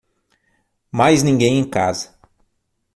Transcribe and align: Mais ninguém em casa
Mais 0.91 1.21
ninguém 1.21 1.59
em 1.59 1.69
casa 1.69 2.17